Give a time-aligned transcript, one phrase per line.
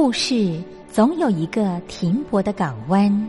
[0.00, 3.28] 故事总有一个停泊的港湾。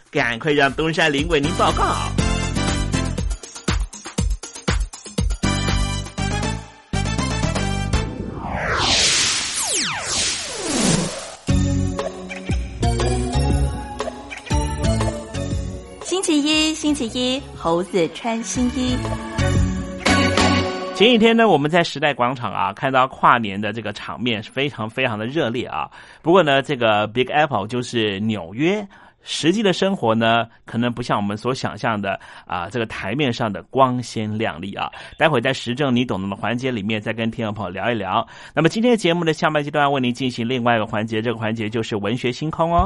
[0.11, 1.95] 赶快让东山林为您报告。
[16.03, 18.97] 星期一，星期一，猴子穿新衣。
[20.93, 25.89] 前几天呢，我们在时代广场啊，看到跨年的这个场面是非常非常的热烈啊。
[26.21, 28.85] 不过呢，这个 Big Apple 就是纽约。
[29.23, 34.91] 实际的生活呢，可能不像我们所想象的啊，这个台面上的光鲜亮丽啊。
[35.17, 38.27] 待会在时政你懂的环节里面，再跟听众朋友聊一聊。
[38.53, 42.85] 那么今天节目的下半阶段为您进行另外一个环节，这个环节就是文学星空哦。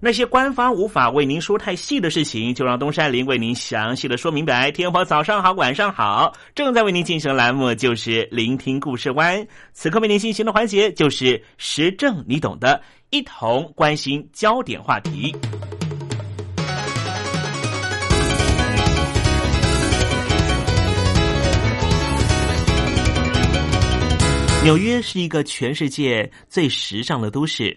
[0.00, 4.70] 那些官方无法为您说太细的事情，就让东山林为您详细的说明白。
[4.70, 9.44] 天猫早上好，晚上好，正在为您进行的栏目就是聆听故事湾。
[9.72, 15.34] 此刻为您进行的环节就是时政你懂的，一同关心焦点话题。
[24.62, 27.76] 纽约是一个全世界最时尚的都市。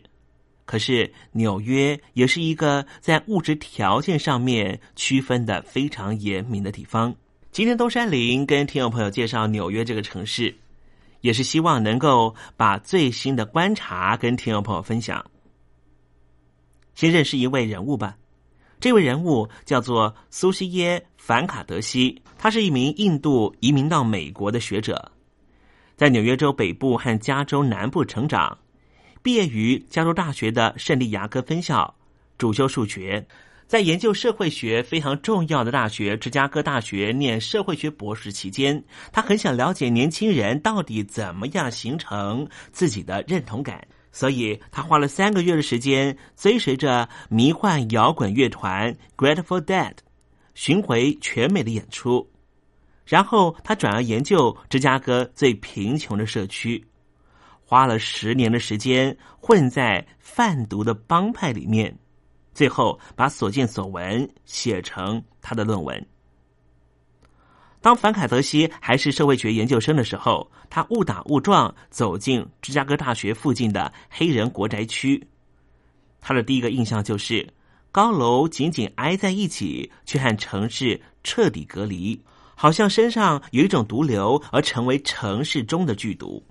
[0.72, 7.13] 可是纽约也是一个在物质条件上面区分的非常严明的地方。
[7.51, 10.56] 今天东山林跟听众朋友介绍纽约这个城市，
[11.20, 15.25] 也是希望能够把最新的观察跟听众朋友分享。
[16.96, 18.16] 先认识一位人物吧，
[18.80, 25.12] 这位人物叫做苏西耶·凡卡德西，他是一名印度移民到美国的学者。
[25.98, 28.58] 在纽约州北部和加州南部成长，
[29.24, 31.96] 毕业于加州大学的圣地牙哥分校，
[32.38, 33.25] 主修数学。
[33.68, 49.94] 在研究社会学非常重要的大学芝加哥大学念社会学博士期间，他很想了解年轻人到底怎么样形成自己的认同感，所以他花了三个月的时间，追随着迷幻摇滚乐团 Grateful Dead
[50.54, 52.30] 巡回全美的演出。
[53.06, 56.84] 然后他转而研究芝加哥最贫穷的社区，
[57.72, 61.98] 花了十年的时间混在贩毒的帮派里面，
[62.54, 66.06] 最后把所见所闻写成他的论文。
[67.80, 75.25] 当凡凯德西还是社会学研究生的时候，他误打误撞走进芝加哥大学附近的黑人国宅区，
[76.20, 77.48] 他的第一个印象就是
[77.90, 82.22] 高楼紧紧挨在一起，却和城市彻底隔离。
[82.54, 86.44] 好像身上有一种毒瘤，而成为城市中的剧毒。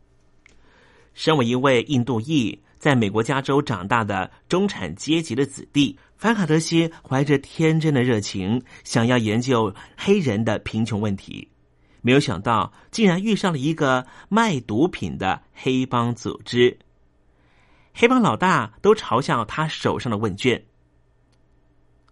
[1.15, 11.49] 身为一位印度裔，在美国加州长大的中产阶级的子弟，凡卡德西怀着天真的热情，想要研究黑人的贫穷问题。
[12.03, 16.79] 没有想到，竟然遇上了一个卖毒品的黑帮组织。
[17.93, 20.65] 黑帮老大都嘲笑他手上的问卷。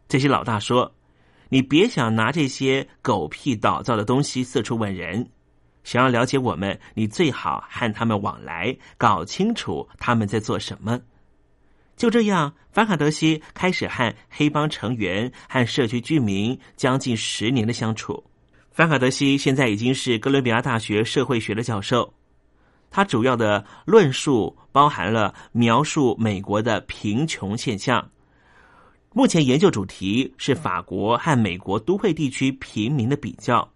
[0.08, 0.94] 这些老大说。
[1.50, 5.30] 你别想拿这些狗屁倒灶的东西四处问人，
[5.88, 11.00] 想要了解我们，你最好和他们往来，搞清楚他们在做什么。
[11.96, 18.22] 就这样，凡卡德西开始和黑帮成员和社区居民将近十年的相处。
[18.70, 22.12] 凡卡德西现在已经是哥伦比亚大学社会学的教授，
[22.90, 28.06] 他主要的论述包含了描述美国的贫穷现象。
[29.14, 33.66] 目前研究主题是法国和美国都会地区平民的比较。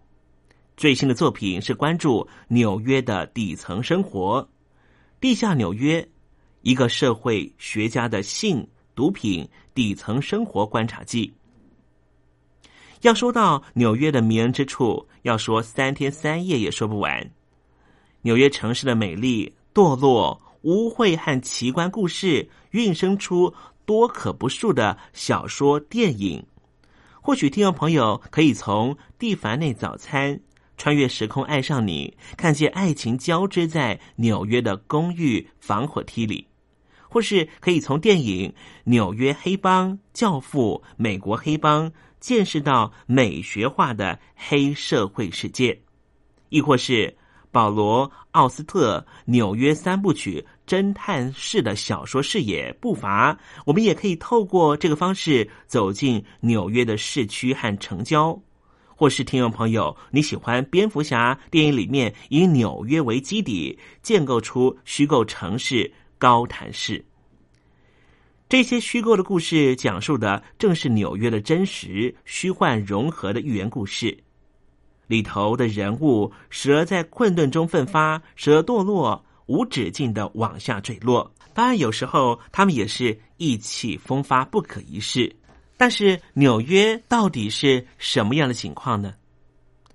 [0.75, 4.47] 最新的作品是关注纽约的底层生活，
[5.19, 6.07] 地下纽约
[6.61, 11.33] 一个社会学家的性、毒品、底层生活观察记。
[13.01, 17.31] 要说到纽约的迷人之处，要说三天三夜也说不完。
[18.21, 23.53] 纽约城市的美丽、堕落、污秽和奇观故事，孕生出。
[23.85, 26.45] 多可不数的小说、电影，
[27.21, 30.35] 或许听众朋友可以从《蒂凡内早餐》
[30.83, 36.45] 穿越时空爱上你，看见爱情交织在纽约的公寓防火梯里；
[37.07, 38.49] 或是可以从电影
[38.83, 45.73] 《纽约黑帮》《教父》《美国黑帮》见识到美学化的黑社会世界；
[46.49, 47.15] 亦或是。
[47.49, 53.37] 保罗·奥斯特《纽约三部曲》侦探式的小说视野不乏，
[53.67, 58.41] 我们也可以透过这个方式走进纽约的市区和城郊，
[58.95, 67.03] 或是听众朋友你喜欢蝙蝠侠电影里面以纽约为基底建构出虚构城市高谭市，
[68.47, 74.17] 这些虚构的故事讲述的正是纽约的真实虚幻融合的寓言故事。
[75.07, 81.29] 里头的人物，时而在困顿中奋发，时而堕落，无止境的往下坠落。
[81.53, 85.35] 当然，有时候他们也是意气风发，不可一世。
[85.83, 89.15] 但是，纽约到底是什么样的情况呢？《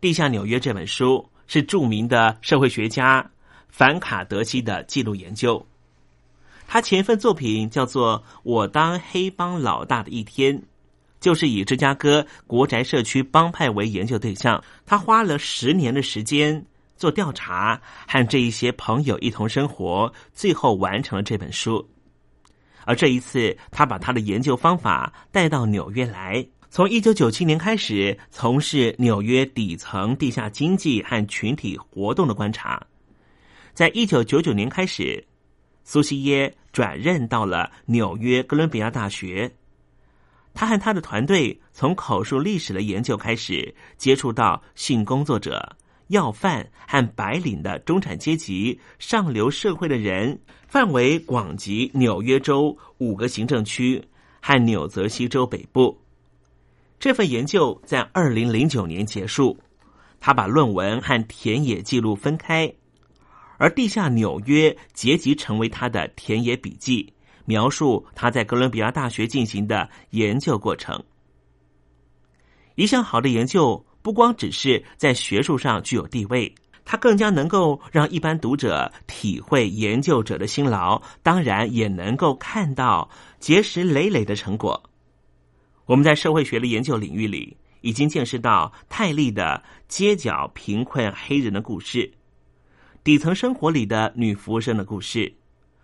[0.00, 3.30] 地下纽约》这本书是著名的社会学家
[3.68, 5.66] 凡卡德西的记录研究。
[6.66, 10.56] 他前一份作品叫做《我当黑帮老大的一天》。
[11.20, 16.64] 就是以芝加哥国宅社区帮派为研究对象，他花了十年的时间
[16.96, 17.78] 做调查，
[18.08, 21.86] 和这一些朋友一同生活，最后完成了这本书。
[22.86, 32.80] 而这一次，他把他的研究方法带到纽约来，从一九九七年开始从事纽约底层地下经济和群体活动的观察。
[33.74, 35.26] 在一九九九年开始，
[35.84, 39.52] 苏西耶转任到了纽约哥伦比亚大学。
[40.54, 45.76] 他和他的团队从口述历史的研究开始，接触到性工作者、
[46.08, 54.02] 要饭和白领的中产阶级、上流社会的人，范围广及纽约州五个行政区
[54.40, 56.00] 和纽泽西州北部。
[56.98, 59.58] 这份研究在二零零九年结束，
[60.20, 62.72] 他把论文和田野记录分开，
[63.58, 67.12] 而地下纽约结集成为他的田野笔记，
[67.44, 71.02] 描述他在哥伦比亚大学进行的研究过程。
[72.76, 83.10] 一项好的研究不光只是在学术上具有地位，它更加能够让一般读者体会研究者的辛劳，当然也能够看到
[83.40, 84.80] 结石累累的成果。
[85.86, 92.08] 我们在社会学的研究领域里，已经见识到泰利的街角贫困黑人的故事。
[93.02, 95.34] 底层生活里的女服务生的故事，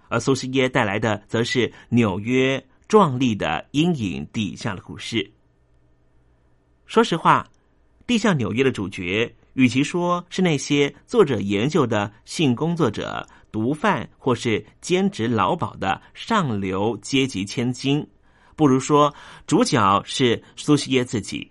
[0.07, 5.29] 而苏西耶带来的则是纽约壮丽的阴影底下的故事。
[6.87, 7.49] 说实话，
[8.07, 18.07] 地下纽约的主角，与其说是那些作者研究的性工作者、毒贩或是兼职劳保的上流阶级千金，
[18.57, 19.15] 不如说
[19.47, 21.51] 主角是苏西耶自己。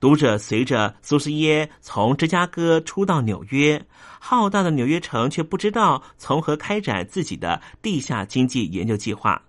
[0.00, 3.84] 读者随着苏西耶从芝加哥出到纽约。
[4.18, 9.42] 浩大的纽约城却不知道从何开展自己的地下经济研究计划。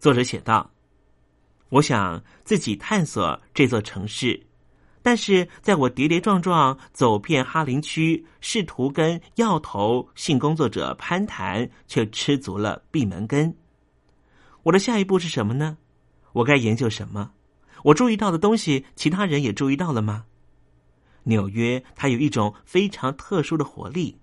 [0.00, 0.68] 作者写道
[1.70, 4.44] ：“我想自己探索这座城市，
[5.02, 13.52] 但是在我跌跌撞撞走遍哈林区，试图跟要头性工作者攀谈，却吃足了闭门羹。
[14.62, 15.76] 我的下一步是什么呢？
[16.32, 17.32] 我该研究什么？
[17.82, 20.24] 我注意到的东西，其他人也注意到了吗？”
[21.24, 24.16] 纽约，它有一种非常特殊的活力。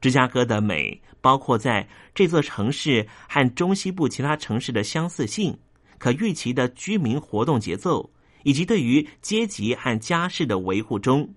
[0.00, 5.58] 芝加哥的美，包括在这座城市和中西部其他城市的相似性、
[5.98, 8.10] 可预期的居民活动节奏，
[8.42, 11.28] 以及对于阶级和家世的维护中。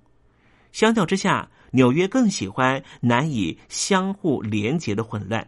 [0.71, 5.47] 相较之下，纽约更喜欢难以相互连结的混乱。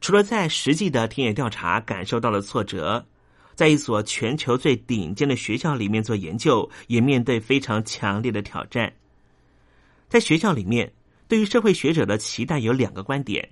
[0.00, 3.06] 除了在实际的田野调查感受到了挫折。
[3.54, 8.92] 在一所全球最顶尖的学校里面做研究，也面对非常强烈的挑战。
[10.10, 10.92] 在学校里面，
[11.26, 13.48] 对于社会学者的期待有两个观点：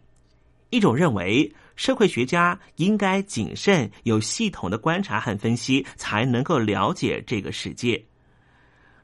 [0.69, 8.05] 一种认为社会学家应该谨慎、有系统的观察和分析，才能够了解这个世界；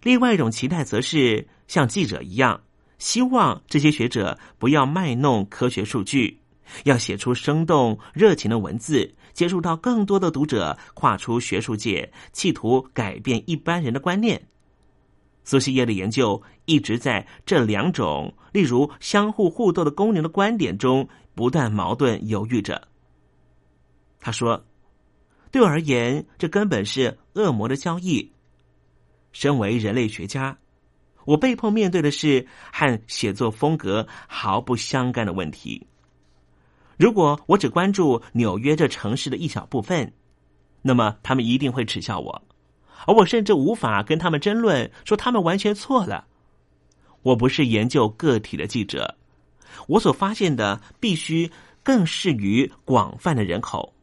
[0.03, 2.61] 另外一种期待则是像记者一样，
[2.99, 6.39] 希望这些学者不要卖弄科学数据，
[6.85, 9.15] 要写出生动、热情的文字。
[9.33, 14.43] 接触到更多的读者，跨出学术界，企图改变一般人的观念。
[15.45, 22.89] 苏西耶的研究一直在这两种，例如相互互动的功能的观点中不断矛盾犹豫着。
[24.21, 24.65] 他说
[25.51, 28.33] ：“对我而言，这根本是恶魔的交易。
[29.33, 30.59] 身为人类学家，
[31.25, 35.87] 我被迫面对的是和写作风格毫不相干的问题。”
[36.99, 40.13] 如果我只关注纽约这城市的一小部分，
[40.83, 42.43] 那么他们一定会耻笑我，
[43.07, 46.27] 而我甚至无法跟他们争论，说他们完全错了。
[47.23, 49.17] 我不是研究个体的记者，
[49.89, 51.51] 我所发现的必须
[51.83, 53.95] 更适于广泛的人口。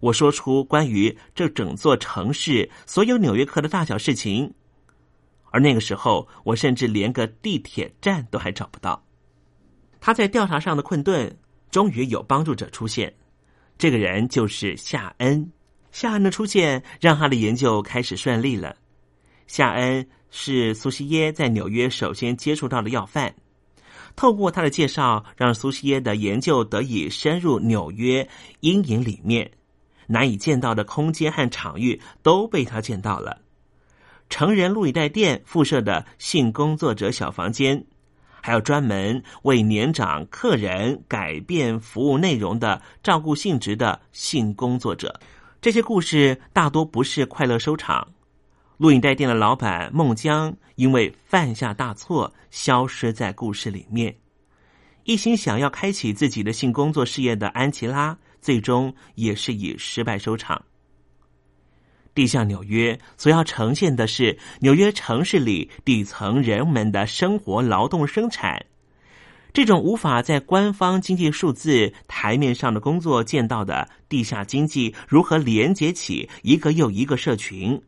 [0.00, 4.52] 我说出关于这整座城市所有纽约客的大小事情，
[5.50, 9.02] 而那个时候，我甚至连个地铁站都还找不到。
[10.00, 11.36] 他在调查上的困顿。
[11.70, 13.14] 终于有帮助者出现，
[13.78, 15.48] 这个人就是夏恩。
[15.92, 18.76] 夏恩的出现让他的研究开始顺利了。
[19.46, 23.34] 夏恩是苏西耶在纽约首先接触到的要犯，
[24.14, 28.28] 透过他的介绍，让苏西耶的研究得以深入纽约
[28.60, 29.50] 阴影里面，
[30.06, 33.40] 难以见到的空间和场域都被他见到了。
[34.28, 37.84] 成人录影带店附设的性工作者小房间。
[38.42, 45.20] 还有专门为年长客人改变服务内容的照顾性质的性工作者，
[45.60, 48.14] 这些故事大多不是快乐收场。
[48.78, 54.16] 录影带店的老板孟江因为犯下大错，消失在故事里面。
[55.04, 60.64] 一心想要开启自己的性工作事业的安琪拉，最终也是以失败收场。
[62.14, 68.64] 地下纽约所要呈现的是纽约城市里底层人们的生活、劳动、生产，
[69.52, 77.80] 这种无法在官方经济数字台面上的工作见到的地下经济如何连接起一个又一个社群，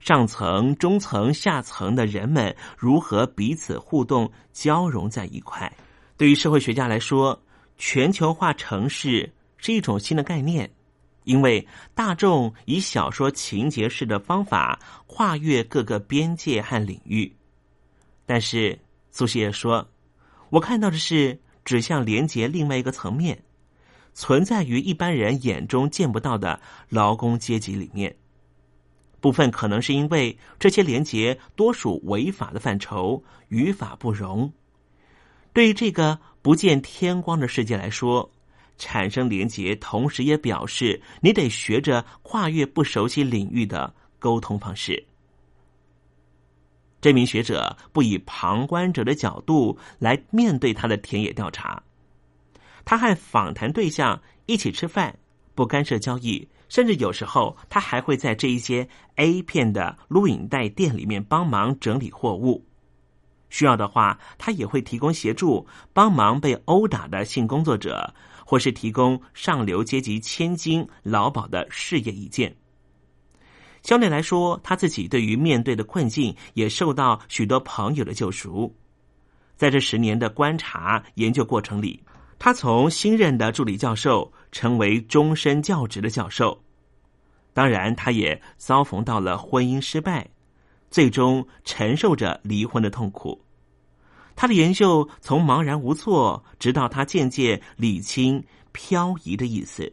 [0.00, 5.72] 上层、中层、下层的人们如何彼此互动、交融在一块。
[6.16, 7.42] 对于社会学家来说，
[7.76, 10.70] 全球化城市是一种新的概念。
[11.24, 17.34] 因为大众以小说情节式的方法跨越各个边界和领域，
[18.26, 18.78] 但是
[19.10, 19.88] 苏西耶说
[20.54, 23.42] ：“我看到的是指向连接另外一个层面，
[24.12, 28.14] 存在于一般人眼中见不到的劳工阶级里面。
[29.20, 34.52] 部分可能是因为这些连接多属违法的范畴，于法不容。
[35.52, 38.30] 对于这个不见天光的世界来说，
[38.78, 45.04] 产生连结，同时也表示你得学着跨越不熟悉领域的沟通方式。
[47.04, 51.82] 这名学者不以旁观者的角度来面对他的田野调查，
[52.82, 55.14] 他和访谈对象一起吃饭，
[55.54, 62.64] 不干涉交易，甚至有时候他还会在这一些 A 片的录影带店里面帮忙整理货物。
[63.50, 68.14] 需要的话，他也会提供协助，帮忙被殴打的性工作者，
[68.46, 72.56] 或是提供上流阶级千金劳保的事业意见。
[73.84, 78.74] 相对来说，他自己对于面对的困境也受到许多朋友的救赎。
[79.56, 82.02] 在这十年的观察研究过程里，
[82.38, 86.64] 他从新任的助理教授成为终身教职的教授。
[87.52, 90.30] 当然，他也遭逢到了婚姻失败，
[90.90, 93.44] 最终承受着离婚的痛苦。
[94.34, 98.42] 他的研究从茫然无措，直到他渐渐理清
[98.72, 99.92] 漂移的意思。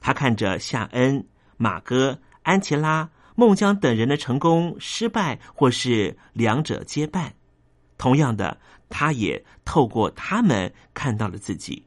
[0.00, 2.18] 他看着夏恩、马哥。
[2.48, 7.34] 安琪拉、孟姜等人的成功、失败，或是两者皆败。
[7.98, 8.58] 同样的，
[8.88, 11.84] 他也透过他们看到了自己。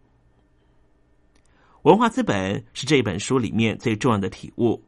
[1.82, 4.84] 文化资本是这本书里面最重要的体悟。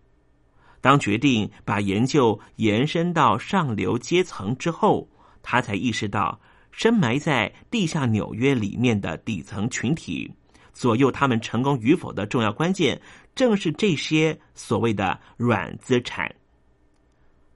[0.79, 5.09] 当决定把研究延伸到上流阶层之后，
[5.41, 6.39] 他才意识到，
[6.71, 10.31] 深埋在地下纽约里面的底层群体，
[10.71, 13.01] 左右他们成功与否的重要关键。
[13.35, 16.33] 正是这些所谓的软资产。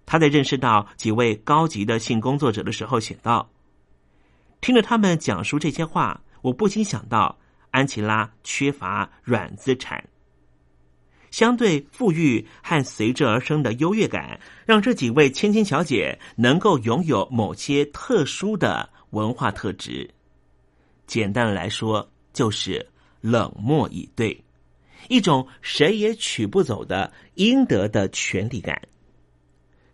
[0.06, 3.50] 他在认识到几位高级的性工作者的时候写道
[4.62, 7.38] ：“听着他们讲述这些话，我不禁想到
[7.72, 10.02] 安琪拉缺乏软资产。
[11.30, 20.10] 相对富裕和随之而生的优越感，让这几位千金小姐能够拥有某些特殊的文化特质。
[21.06, 24.42] 简单来说，就是冷漠以对。”
[25.10, 28.82] 一种谁也取不走的应得的权利感。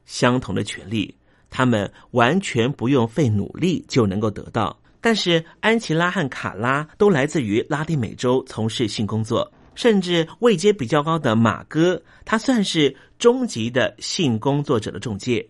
[0.06, 1.16] 相同的权利，
[1.50, 4.80] 他们完全不用费努力就能够得到。
[5.00, 15.46] 但是安琪拉和卡拉都来自于拉丁美洲，从事性工作，甚至位阶比较高的马哥，他算是终极的性工作者的中介。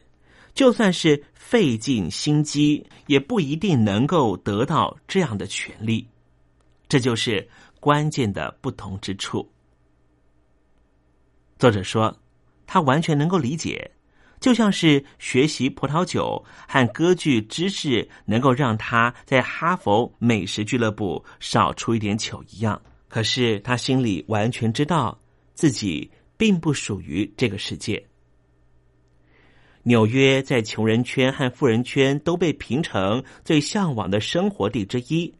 [0.55, 6.07] 就算是费尽心机，也不一定能够得到这样的权利。
[6.87, 7.47] 这就是
[7.83, 9.45] 关键的不同之处。
[11.59, 12.17] 作者说，
[12.65, 13.91] 他完全能够理解，
[14.39, 22.81] 就像是学习葡萄酒和歌剧知识能够让他在哈佛美食俱乐部少出一点糗一样。
[23.09, 25.19] 可是他心里完全知道
[25.53, 28.01] 自己并不属于这个世界。
[29.83, 35.33] 纽约在穷人圈和富人圈都被评成最向往的生活地之一。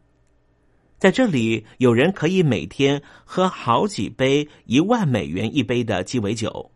[1.04, 6.70] 在这里，有人可以每天喝好几杯一万美元一杯的鸡尾酒，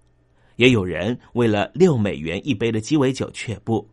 [0.57, 3.89] 也有人为了六美元一杯的鸡尾酒却步。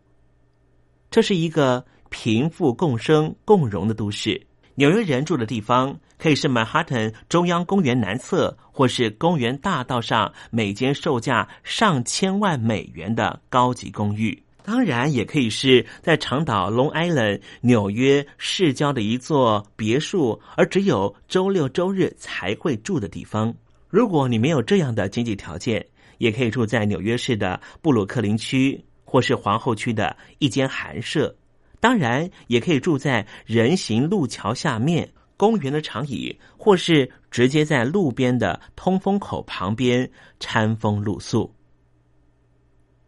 [1.10, 4.46] 这是一个贫富共生共荣的都市。
[4.74, 14.44] 纽约人住的地方可以是曼哈顿中央公园南侧，或是公园大道上每间售价上千万美元的高级公寓。
[14.66, 23.54] 当然，也可以是在长岛 Long Island 纽约市郊的一座别墅，而只有周六周日才会住的地方。
[23.90, 25.86] 如果你没有这样的经济条件，
[26.18, 31.36] 也可以住在纽约市的布鲁克林区，或是皇后区的一间寒舍。
[31.80, 41.54] 当然，也可以住在人行路桥下面公园的长椅，或是直接在路边的通风口旁边餐风露宿。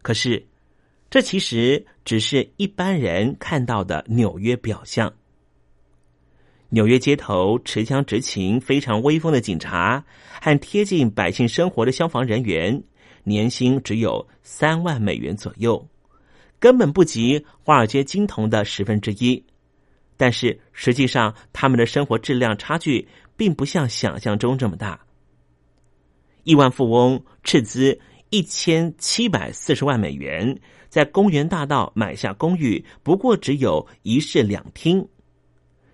[0.03, 0.46] 可是。
[1.17, 5.11] 这其实只是一般人看到的纽约表象。
[6.69, 10.05] 纽约街头持枪执勤、非常威风的警察
[10.39, 12.83] 和贴近百姓生活的消防人员，
[13.23, 15.89] 年薪只有三万美元左右，
[16.59, 19.43] 根本不及华尔街金童的十分之一。
[20.17, 24.99] 但是实际上，他们的生活质量差距并不像想象中这么大。
[26.43, 27.99] 亿万富翁斥资
[28.29, 30.59] 一千七百四十万美元。
[30.97, 35.07] 在公园大道买下公寓，不过只有一室两厅，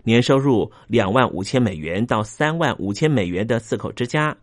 [0.04, 4.34] 年收入两万五千美元到三万五千美元的四口之家，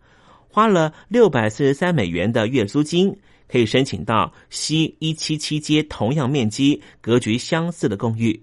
[0.51, 3.17] 花了六百四十三美元的月租金，
[3.49, 8.39] 可以申请到西一七七街同样面积、格局相似的公寓。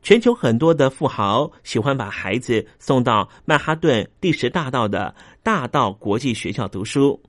[0.00, 7.20] 全球很多的富豪喜欢把孩子送到曼哈顿第十大道的大道国际学校读书。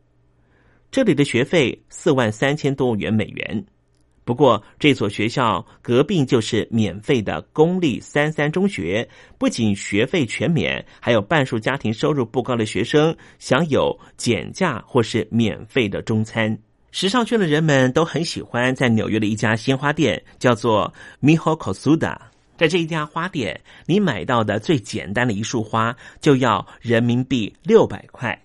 [0.93, 3.65] 这里的学费四万三千多元美元，
[4.23, 16.56] 不过，这所学校隔壁就是免费的公立三三中学，不仅学费全免，还有半数家庭收入不高的学生享有减价或是免费的中餐。
[16.91, 22.15] 时尚圈的人们都很喜欢在纽约的一家鲜花店，叫做 Miho Kosuda。
[22.56, 28.42] 在这一家花店，你买到的最简单的一束花就要人民币六百块。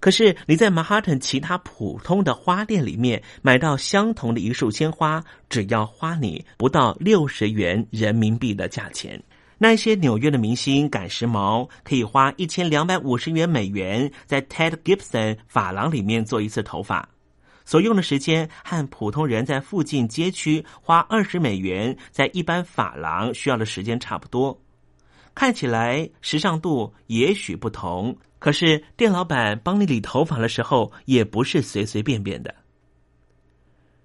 [0.00, 9.22] 可是你在曼哈顿其他普通的花店里面买到相同的一束鲜花，只要花你不到六十元人民币的价钱。
[9.58, 17.06] 那些纽约的明星赶时髦，可以花一千两百五十元美元在 Ted Gibson 发廊里面做一次头发，
[17.66, 24.58] 所用的时间和普通人在附近街区花二十美元在一般发廊需要的时间差不多。
[25.34, 28.16] 看起来时尚度也许不同。
[28.40, 32.52] 可是店老板帮你理头发的时候，也不是随随便便的。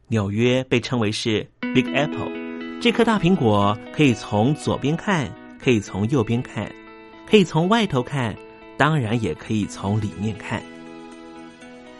[0.10, 2.30] 纽约被称为是 Big Apple，
[2.82, 6.70] 这颗大苹果可以从左边看，可以从右边看，
[7.26, 8.36] 可以从外头看，
[8.78, 10.62] 当然也可以从里面看。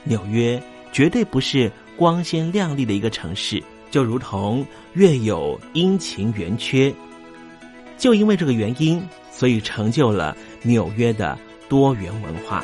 [0.04, 6.94] 纽约绝对不是光鲜亮丽的一个城市，就如同月有阴晴圆缺。
[7.98, 11.40] 就因为这个原因，所以成就了纽约的。
[11.68, 12.64] 多元文化。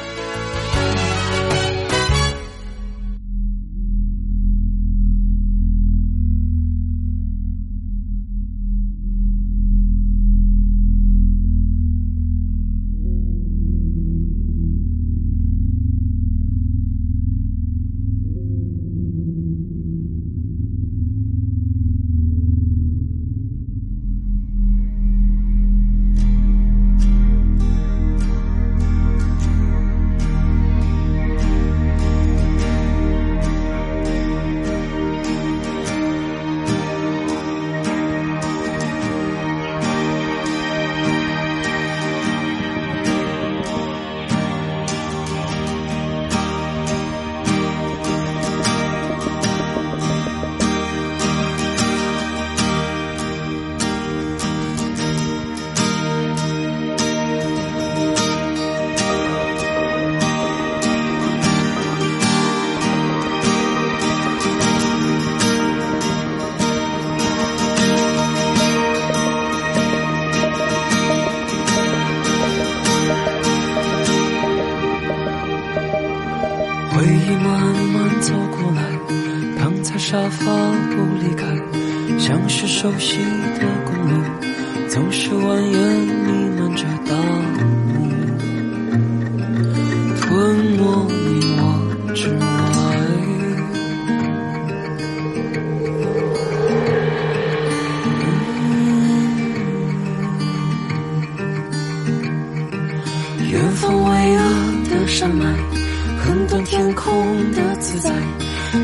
[107.03, 108.11] 空的自在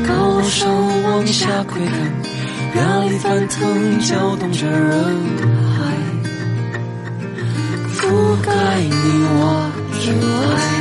[0.06, 1.96] 高楼往下窥看
[2.74, 5.16] 压力翻腾搅动着人
[5.76, 5.94] 海
[7.94, 8.92] 覆盖你
[9.30, 10.77] 我之外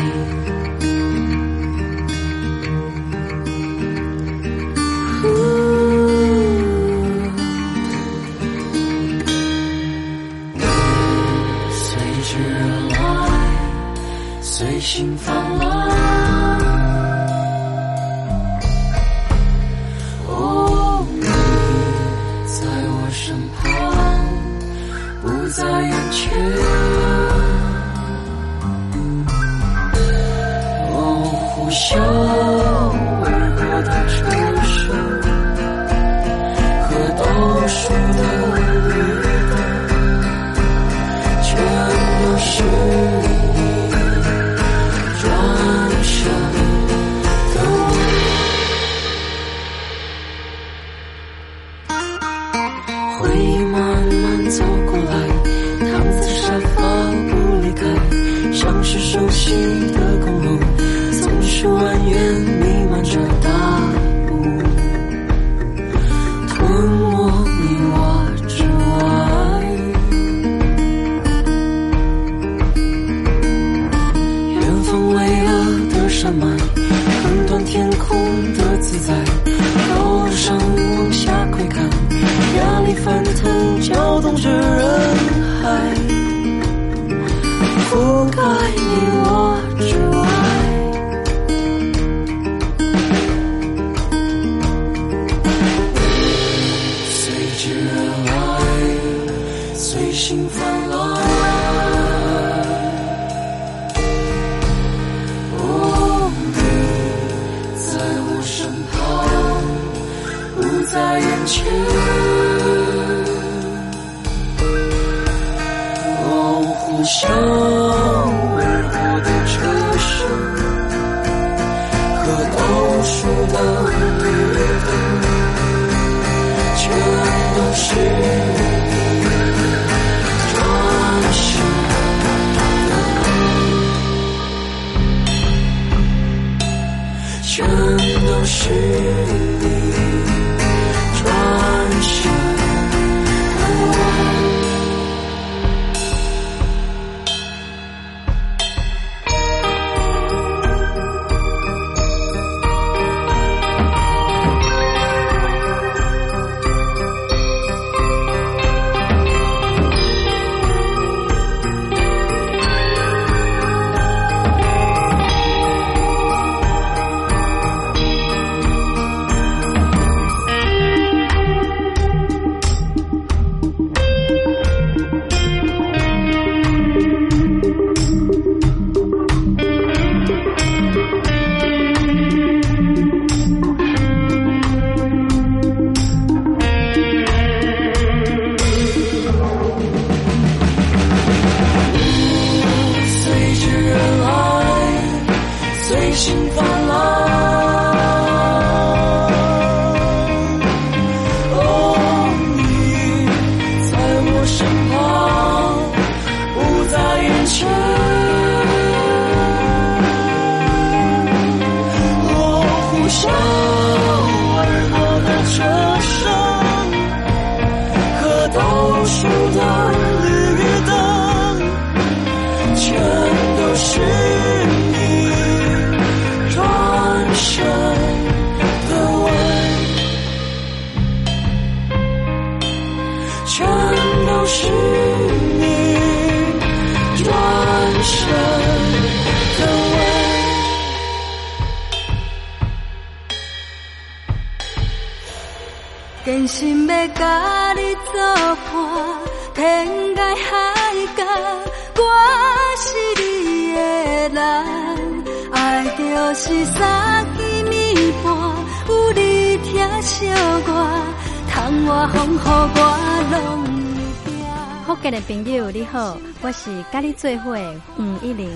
[264.85, 267.57] 福建的朋友你好，我是跟你做伙
[267.95, 268.49] 黄一玲。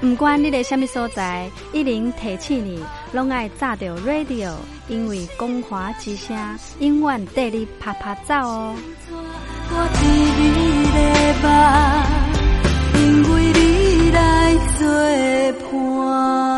[0.00, 4.52] 不管你在什么所在，一玲提醒你，拢爱炸着 radio，
[4.88, 6.36] 因为光华之声
[6.80, 8.74] 永远带你啪啪照哦。
[12.94, 14.86] 因为你来作
[15.70, 16.57] 伴。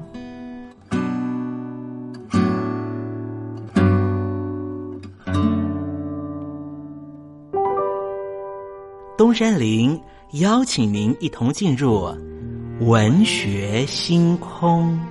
[9.21, 10.01] 东山林
[10.31, 12.11] 邀请您一同进入
[12.79, 15.10] 文学星空。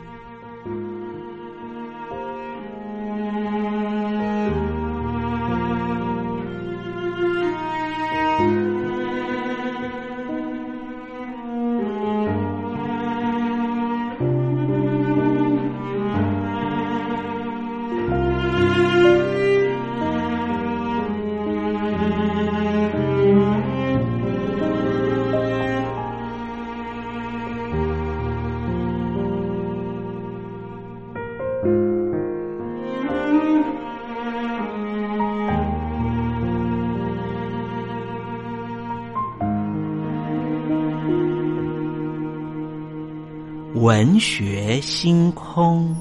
[43.74, 45.94] 文学星空，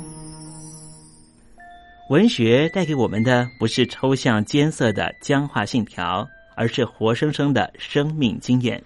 [2.09, 8.83] 文学带给我们的不是抽象艰涩的僵化信条，而是活生生的生命经验。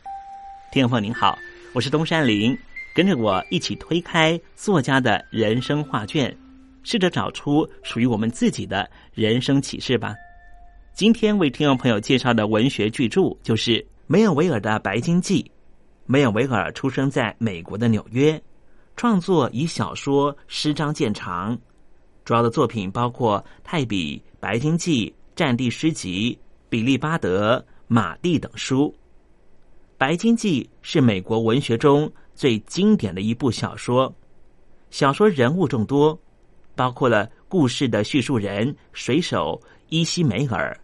[0.71, 1.37] 听众朋友您好，
[1.73, 2.57] 我是东山林，
[2.93, 6.35] 跟着我一起推开作家的人生画卷，
[6.83, 10.13] 试着找出属于我们自己的人生启示吧。
[10.93, 15.41] 今天为听众朋友介绍的文学巨著就是梅尔维尔的《白鲸记》。
[16.05, 18.39] 梅尔维尔出生在美国的纽约。
[18.95, 21.57] 创作以小说、诗章见长，
[22.23, 26.31] 主要的作品包括《泰比》《白鲸记》《战地诗集》
[26.69, 28.87] 《比利巴德》《马蒂》等书。
[29.97, 34.13] 《白鲸记》是美国文学中最经典的一部小说。
[34.89, 36.17] 小说人物众多，
[36.75, 40.77] 包括了故事的叙述人水手伊西梅尔、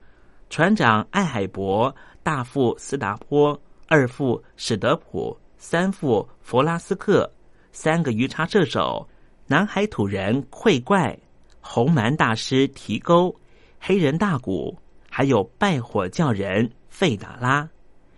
[0.50, 7.32] 船长艾海伯、大副斯达坡、二副史德普、三副弗拉斯克。
[7.72, 9.08] 三个鱼叉射手，
[9.48, 11.18] 南海土人溃怪、
[11.62, 13.36] 红蛮大师提钩、
[13.80, 14.78] 黑人大鼓，
[15.10, 17.70] 还有拜火教人费达拉，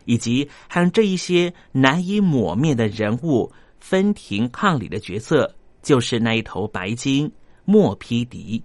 [0.06, 7.32] 以及和这一些难以抹灭的人物分庭抗礼的角色，就是那一头白鲸
[7.66, 8.64] 莫皮迪。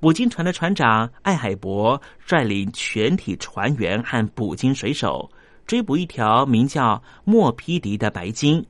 [0.00, 5.30] 捕鲸船的船长艾海伯率领全体船员和捕鲸水手
[5.66, 8.64] 追捕一条名叫莫皮迪的白鲸。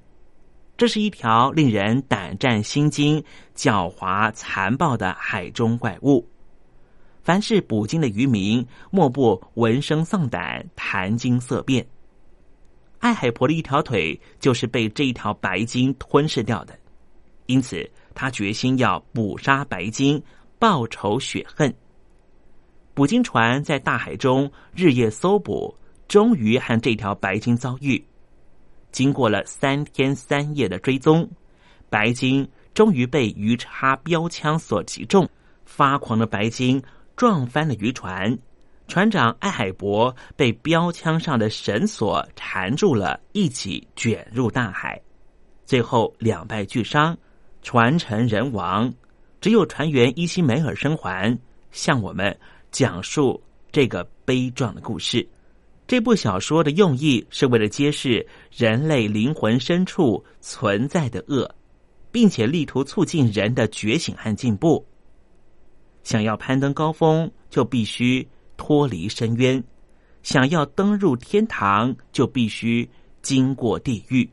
[0.76, 3.22] 这是一条令人胆战心惊、
[3.54, 6.28] 狡猾残暴的海中怪物。
[7.22, 11.86] 凡是捕鲸的渔民，莫不闻声丧胆、谈惊色变。
[12.98, 16.78] 艾海婆的一条腿就是被这一条白鲸吞噬掉的，
[17.46, 20.22] 因此他决心要捕杀白鲸，
[20.58, 21.72] 报仇雪恨。
[22.94, 25.74] 捕鲸船在大海中日夜搜捕，
[26.08, 28.04] 终于和这条白鲸遭遇。
[28.94, 31.28] 经过了三天三夜的追踪，
[31.90, 35.28] 白鲸终于被鱼叉标枪所击中。
[35.64, 36.80] 发狂的白鲸
[37.16, 38.38] 撞翻了渔船，
[38.86, 45.02] 船长艾海伯被标枪上的绳索缠住了，一起卷入大海。
[45.66, 47.18] 最后两败俱伤，
[47.62, 48.94] 船沉人亡，
[49.40, 51.36] 只有船员伊西梅尔生还，
[51.72, 52.38] 向我们
[52.70, 53.42] 讲述
[53.72, 55.26] 这个悲壮的故事。
[55.86, 61.54] 这部小说的用意是为了揭示人类灵魂深处存在的恶，
[62.10, 64.84] 并且力图促进人的觉醒和进步。
[66.02, 68.26] 想要攀登高峰，就必须
[68.56, 69.62] 脱离深渊；
[70.22, 72.88] 想要登入天堂，就必须
[73.20, 74.28] 经过地狱。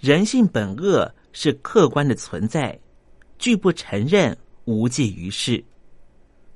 [0.00, 2.76] 人性本恶是客观的存在，
[3.38, 5.62] 拒不承认，无济于事。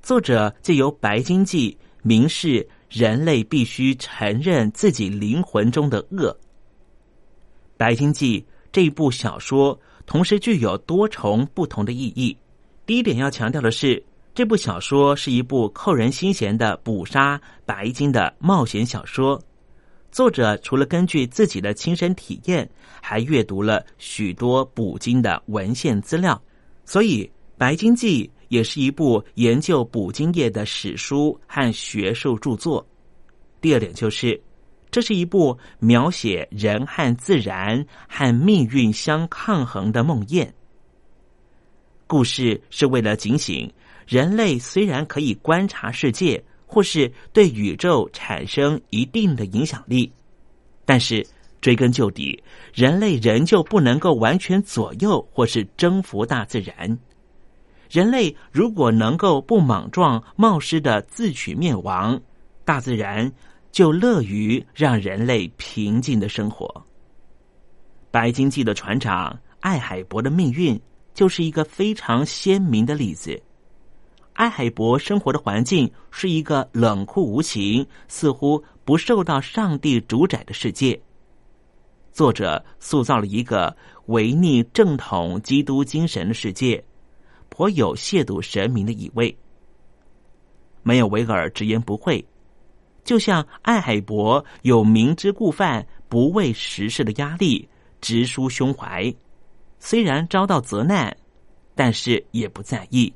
[0.03, 2.69] 作者借由《白鲸记》明示。
[2.91, 6.33] 人类必须承认自己灵魂中的恶。
[7.77, 8.41] 《白鲸记》
[8.73, 12.37] 这一部小说同时具有多重不同的意义。
[12.85, 14.03] 第一点要强调的是，
[14.35, 19.41] 这部小说是一部扣人心弦的捕杀白鲸的冒险小说。
[20.11, 22.69] 作者除了根据自己的亲身体验，
[23.01, 26.43] 还阅读了许多捕鲸的文献资料，
[26.85, 27.25] 所以
[27.57, 28.29] 《白鲸记》。
[28.51, 32.85] 也是一部研究捕鲸业的史书和学术著作。
[33.61, 34.41] 第二点就是，
[34.91, 40.49] 这是一部描写人和自然和命运相抗衡的梦魇。
[42.09, 43.73] 故事是为了警醒
[44.05, 50.13] 人类，虽然可以观察世界或是对宇宙产生一定的影响力，
[50.85, 51.25] 但是
[51.61, 52.43] 追根究底，
[52.75, 56.99] 人类仍旧不能够完全左右或是征服大自然。
[57.91, 62.19] 人类如果能够不莽撞冒失的自取灭亡，
[62.65, 63.31] 大自然
[63.73, 66.73] 就乐于让人类平静的生活。
[68.13, 70.81] 白鲸记的船长艾海伯的命运
[71.15, 73.43] 就是一个非常鲜明的例子。
[74.35, 80.99] 艾海伯生活的环境是一个冷酷无情、似乎不受到上帝主宰的世界。
[82.13, 83.77] 作者塑造了一个
[84.07, 86.83] 违逆正统基督精神的世界。
[87.51, 89.37] 颇有亵渎神明的意味。
[90.83, 92.25] 没有维尔直言不讳，
[93.05, 97.69] 就像艾海伯有明知故犯、不畏时事的压力，
[98.01, 99.15] 直抒胸怀。
[99.79, 101.15] 虽然遭到责难，
[101.75, 103.13] 但是也不在意。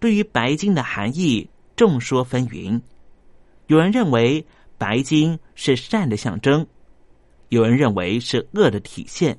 [0.00, 1.46] 对于白金的含义，
[1.76, 2.80] 众说纷纭。
[3.66, 4.46] 有人认为
[4.78, 6.66] 白金是善的象征，
[7.50, 9.38] 有人认为是恶的体现，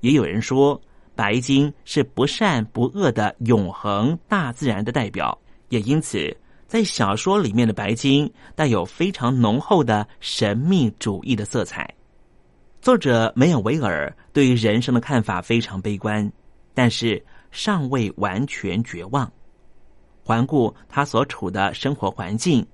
[0.00, 0.80] 也有人说。
[1.18, 5.36] 白鲸是不善不恶的永恒大自然的代表，
[5.68, 6.32] 也因此，
[6.68, 11.92] 在小说里面的白鲸带有非常浓厚的神秘主义的色彩。
[12.80, 16.30] 作者梅尔维尔对于人生的看法非常悲观，
[16.72, 19.28] 但是尚未完全绝望。
[20.22, 22.64] 环顾他所处的生活环境，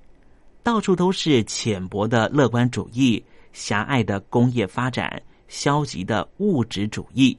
[0.62, 3.24] 到处都是浅薄的乐观主义、
[3.54, 7.34] 狭隘的工业发展、消极的物质主义。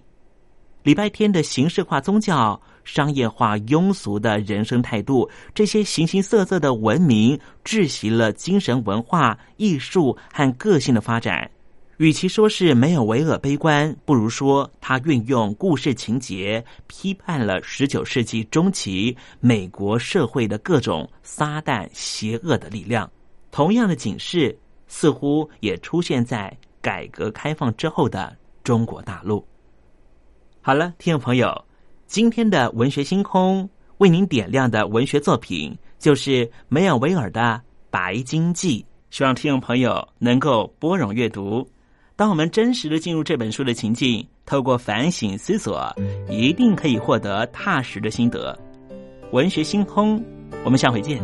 [0.85, 11.49] 礼拜天的形式化宗教、商业化庸俗的人生态度，这些形形色色的文明窒息了精神文化、艺术和个性的发展。
[11.97, 23.09] 与其说是没有维尔悲观，不如说他运用故事情节批判了十九世纪中期美国社会的各种撒旦邪恶的力量。
[23.49, 24.55] 同样的警示
[24.87, 29.43] 似乎也出现在改革开放之后的中国大陆。
[30.65, 31.63] 好了，听众朋友，
[32.07, 37.39] 今天的文学星空为您点亮的文学作品就是梅尔维尔的
[37.91, 38.81] 《白鲸记》，
[39.15, 41.69] 希望听众朋友能够拨冗阅读。
[42.15, 45.95] 当我们真实的进入这本书的情境，透过反省思索，
[46.27, 48.57] 一定可以获得踏实的心得。
[49.33, 50.19] 文学星空，
[50.63, 51.23] 我们下回见。